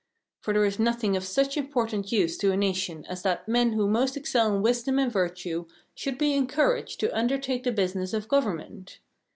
For 0.39 0.51
there 0.51 0.65
is 0.65 0.79
nothing 0.79 1.15
of 1.15 1.23
such 1.23 1.55
important 1.55 2.11
use 2.11 2.35
to 2.39 2.51
a 2.51 2.57
nation 2.57 3.05
as 3.07 3.21
that 3.21 3.47
men 3.47 3.73
who 3.73 3.87
most 3.87 4.17
excel 4.17 4.47
in 4.55 4.63
wisdom 4.63 4.97
and 4.97 5.11
virtue 5.11 5.67
should 5.93 6.17
be 6.17 6.33
encouraged 6.33 6.99
to 7.01 7.15
undertake 7.15 7.65
the 7.65 7.71
business 7.71 8.11
of 8.11 8.27
government. 8.27 8.97